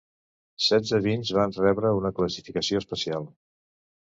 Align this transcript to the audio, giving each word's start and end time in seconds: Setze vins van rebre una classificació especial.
Setze 0.67 0.99
vins 1.03 1.33
van 1.39 1.53
rebre 1.65 1.91
una 1.99 2.13
classificació 2.21 2.83
especial. 2.85 3.29